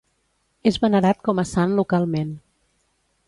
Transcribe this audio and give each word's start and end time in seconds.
És 0.71 0.79
venerat 0.85 1.19
com 1.29 1.43
a 1.43 1.47
sant 1.51 1.77
localment. 1.81 2.31